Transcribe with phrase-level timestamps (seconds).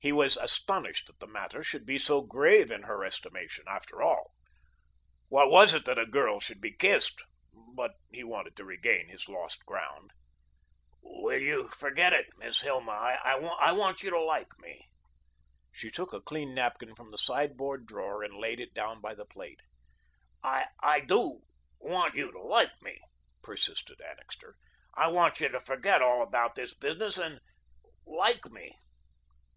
[0.00, 3.62] He was astonished that the matter should be so grave in her estimation.
[3.68, 4.32] After all,
[5.28, 7.22] what was it that a girl should be kissed?
[7.54, 10.10] But he wanted to regain his lost ground.
[11.00, 12.90] "Will you forget it, Miss Hilma?
[12.90, 14.84] I want you to like me."
[15.70, 19.26] She took a clean napkin from the sideboard drawer and laid it down by the
[19.26, 19.60] plate.
[20.42, 21.42] "I I do
[21.78, 22.98] want you to like me,"
[23.44, 24.56] persisted Annixter.
[24.94, 27.38] "I want you to forget all about this business and
[28.04, 28.76] like me."